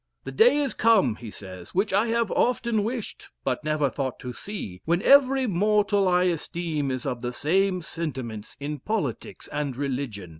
"The 0.23 0.31
day 0.31 0.57
is 0.57 0.73
come," 0.73 1.17
he 1.17 1.29
says, 1.29 1.75
"which 1.75 1.93
I 1.93 2.07
have 2.07 2.31
often 2.31 2.83
wished, 2.83 3.29
but 3.43 3.63
never 3.63 3.87
thought 3.87 4.17
to 4.21 4.33
see, 4.33 4.81
when 4.83 4.99
every 5.03 5.45
mortal 5.45 6.07
I 6.07 6.23
esteem 6.23 6.89
is 6.89 7.05
of 7.05 7.21
the 7.21 7.31
same 7.31 7.83
sentiments 7.83 8.57
in 8.59 8.79
politics 8.79 9.47
and 9.51 9.77
religion." 9.77 10.29